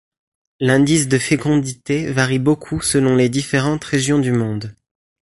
[0.59, 4.73] L'indice de fécondité varie beaucoup selon les différentes régions du monde.